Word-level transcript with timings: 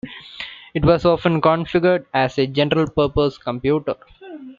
It 0.73 0.83
was 0.83 1.05
often 1.05 1.41
configured 1.41 2.07
as 2.11 2.39
a 2.39 2.47
general-purpose 2.47 3.37
computer. 3.37 3.97